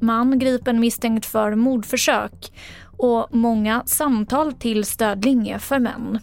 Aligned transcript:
Man 0.00 0.38
gripen 0.38 0.80
misstänkt 0.80 1.26
för 1.26 1.54
mordförsök 1.54 2.52
och 2.98 3.28
många 3.30 3.82
samtal 3.86 4.52
till 4.52 4.84
stödlinje 4.84 5.58
för 5.58 5.78
män. 5.78 6.20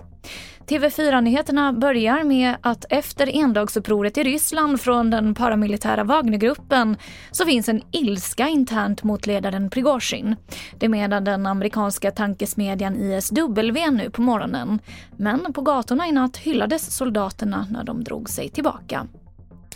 TV4-nyheterna 0.68 1.74
börjar 1.74 2.24
med 2.24 2.56
att 2.62 2.86
efter 2.90 3.36
endagsupproret 3.36 4.18
i 4.18 4.24
Ryssland 4.24 4.82
från 4.82 5.10
den 5.10 5.36
paramilitära 5.36 6.04
Wagnergruppen 6.04 6.98
så 7.32 7.46
finns 7.46 7.70
en 7.70 7.82
ilska 7.92 8.48
internt 8.48 9.04
mot 9.04 9.28
ledaren 9.28 9.70
Prigozjin. 9.70 10.36
Det 10.80 10.90
menar 10.90 11.22
den 11.22 11.46
amerikanska 11.46 12.12
tankesmedjan 12.12 12.96
ISW 12.96 13.92
nu 13.92 14.10
på 14.10 14.22
morgonen. 14.22 14.80
Men 15.18 15.54
på 15.54 15.62
gatorna 15.62 16.08
i 16.08 16.12
natt 16.12 16.38
hyllades 16.38 16.96
soldaterna 16.96 17.68
när 17.72 17.84
de 17.84 18.04
drog 18.04 18.30
sig 18.30 18.50
tillbaka. 18.50 19.08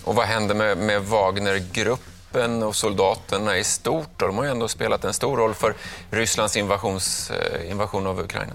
Och 0.03 0.15
vad 0.15 0.25
händer 0.25 0.55
med, 0.55 0.77
med 0.77 1.01
Wagnergruppen 1.01 2.16
och 2.63 2.75
soldaterna 2.75 3.57
i 3.57 3.63
stort? 3.63 4.19
De 4.19 4.37
har 4.37 4.43
ju 4.43 4.49
ändå 4.49 4.67
spelat 4.67 5.03
en 5.03 5.13
stor 5.13 5.37
roll 5.37 5.53
för 5.53 5.73
Rysslands 6.11 6.57
invasions, 6.57 7.31
eh, 7.31 7.71
invasion 7.71 8.07
av 8.07 8.19
Ukraina. 8.19 8.53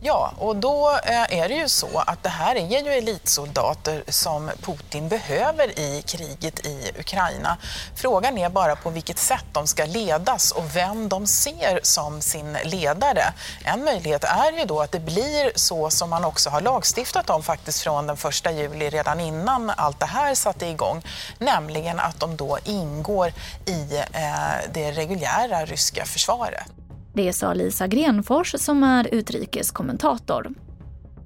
Ja, 0.00 0.32
och 0.38 0.56
då 0.56 0.98
eh, 1.04 1.38
är 1.38 1.48
det 1.48 1.54
ju 1.54 1.68
så 1.68 2.02
att 2.06 2.22
det 2.22 2.28
här 2.28 2.56
är 2.56 2.82
ju 2.82 2.92
elitsoldater 2.92 4.04
som 4.08 4.50
Putin 4.62 5.08
behöver 5.08 5.78
i 5.78 6.02
kriget 6.06 6.66
i 6.66 6.92
Ukraina. 6.98 7.56
Frågan 7.94 8.38
är 8.38 8.48
bara 8.48 8.76
på 8.76 8.90
vilket 8.90 9.18
sätt 9.18 9.44
de 9.52 9.66
ska 9.66 9.84
ledas 9.84 10.52
och 10.52 10.76
vem 10.76 11.08
de 11.08 11.26
ser 11.26 11.80
som 11.82 12.20
sin 12.20 12.58
ledare. 12.64 13.22
En 13.64 13.84
möjlighet 13.84 14.24
är 14.24 14.52
ju 14.58 14.64
då 14.64 14.80
att 14.80 14.92
det 14.92 15.00
blir 15.00 15.52
så 15.54 15.90
som 15.90 16.10
man 16.10 16.24
också 16.24 16.50
har 16.50 16.60
lagstiftat 16.60 17.30
om 17.30 17.42
faktiskt 17.42 17.80
från 17.80 18.06
den 18.06 18.16
1 18.16 18.56
juli 18.56 18.90
redan 18.90 19.20
innan 19.20 19.70
allt 19.70 20.00
det 20.00 20.06
här 20.06 20.34
satte 20.34 20.66
igång, 20.66 21.02
nämligen 21.38 22.00
att 22.00 22.20
de 22.20 22.36
då 22.36 22.58
ingår 22.64 23.32
i 23.66 23.96
eh, 24.12 24.70
det 24.72 24.92
reguljära 24.92 25.64
ryska 25.64 26.04
försvaret. 26.04 26.77
Det 27.18 27.32
sa 27.32 27.54
Lisa 27.54 27.86
Grenfors 27.86 28.54
som 28.58 28.82
är 28.82 29.14
utrikeskommentator. 29.14 30.48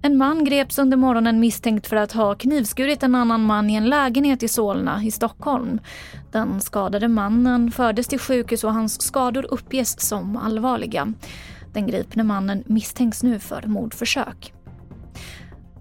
En 0.02 0.16
man 0.16 0.44
greps 0.44 0.78
under 0.78 0.96
morgonen 0.96 1.40
misstänkt 1.40 1.86
för 1.86 1.96
att 1.96 2.12
ha 2.12 2.34
knivskurit 2.34 3.02
en 3.02 3.14
annan 3.14 3.44
man 3.44 3.70
i 3.70 3.74
en 3.74 3.88
lägenhet 3.88 4.42
i 4.42 4.48
Solna 4.48 5.04
i 5.04 5.10
Stockholm. 5.10 5.80
Den 6.30 6.60
skadade 6.60 7.08
mannen 7.08 7.70
fördes 7.70 8.06
till 8.06 8.18
sjukhus 8.18 8.64
och 8.64 8.74
hans 8.74 9.02
skador 9.02 9.46
uppges 9.50 10.00
som 10.00 10.36
allvarliga. 10.36 11.12
Den 11.72 11.86
gripne 11.86 12.22
mannen 12.22 12.64
misstänks 12.66 13.22
nu 13.22 13.38
för 13.38 13.62
mordförsök. 13.66 14.52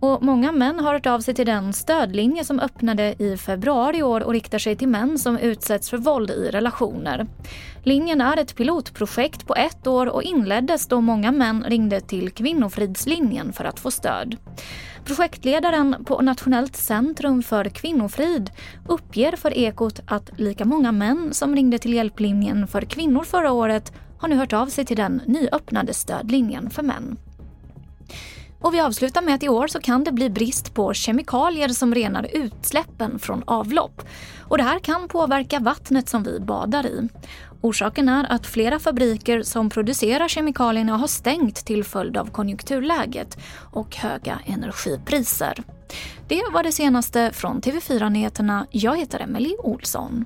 Och 0.02 0.23
många 0.23 0.52
män 0.52 0.80
har 0.80 0.94
hört 0.94 1.05
av 1.05 1.19
sig 1.19 1.33
till 1.33 1.45
den 1.45 1.73
stödlinje 1.73 2.44
som 2.44 2.59
öppnade 2.59 3.16
i 3.19 3.38
februari 3.38 3.97
i 3.97 4.03
år 4.03 4.23
och 4.23 4.33
riktar 4.33 4.59
sig 4.59 4.75
till 4.75 4.88
män 4.88 5.19
som 5.19 5.38
utsätts 5.38 5.89
för 5.89 5.97
våld 5.97 6.31
i 6.31 6.49
relationer. 6.52 7.27
Linjen 7.83 8.22
är 8.22 8.38
ett 8.38 8.55
pilotprojekt 8.55 9.47
på 9.47 9.55
ett 9.55 9.88
år 9.88 10.05
och 10.05 10.23
inleddes 10.23 10.88
då 10.88 11.02
många 11.02 11.31
män 11.31 11.66
ringde 11.67 12.02
till 12.02 12.31
Kvinnofridslinjen 12.31 13.53
för 13.53 13.66
att 13.66 13.79
få 13.79 13.91
stöd. 13.91 14.38
Projektledaren 15.05 16.05
på 16.05 16.22
Nationellt 16.22 16.75
centrum 16.75 17.44
för 17.44 17.66
kvinnofrid 17.66 18.51
uppger 18.88 19.35
för 19.35 19.57
Ekot 19.57 20.00
att 20.06 20.40
lika 20.40 20.66
många 20.66 20.91
män 20.91 21.34
som 21.34 21.56
ringde 21.56 21.78
till 21.78 21.94
hjälplinjen 21.94 22.67
för 22.67 22.81
kvinnor 22.81 23.23
förra 23.23 23.51
året 23.51 23.94
har 24.17 24.28
nu 24.28 24.35
hört 24.35 24.53
av 24.53 24.67
sig 24.67 24.85
till 24.85 24.97
den 24.97 25.22
nyöppnade 25.25 25.94
stödlinjen 25.94 26.69
för 26.69 26.84
män. 26.84 27.17
Och 28.61 28.73
vi 28.73 28.79
avslutar 28.79 29.22
med 29.22 29.35
att 29.35 29.44
i 29.44 29.49
år 29.49 29.67
så 29.67 29.79
kan 29.79 30.03
det 30.03 30.11
bli 30.11 30.29
brist 30.29 30.73
på 30.73 30.94
kemikalier 30.94 31.69
som 31.69 31.95
renar 31.95 32.27
utsläppen 32.33 33.19
från 33.19 33.44
avlopp. 33.47 34.01
Och 34.39 34.57
det 34.57 34.63
här 34.63 34.79
kan 34.79 35.07
påverka 35.07 35.59
vattnet 35.59 36.09
som 36.09 36.23
vi 36.23 36.39
badar 36.39 36.85
i. 36.85 37.09
Orsaken 37.61 38.09
är 38.09 38.31
att 38.31 38.47
flera 38.47 38.79
fabriker 38.79 39.44
som 39.44 39.69
producerar 39.69 40.27
kemikalierna 40.27 40.97
har 40.97 41.07
stängt 41.07 41.55
till 41.66 41.83
följd 41.83 42.17
av 42.17 42.31
konjunkturläget 42.31 43.38
och 43.72 43.95
höga 43.95 44.39
energipriser. 44.45 45.63
Det 46.28 46.41
var 46.53 46.63
det 46.63 46.72
senaste 46.72 47.31
från 47.33 47.61
TV4 47.61 48.09
Nyheterna. 48.09 48.67
Jag 48.72 48.97
heter 48.97 49.19
Emily 49.19 49.55
Olsson. 49.59 50.25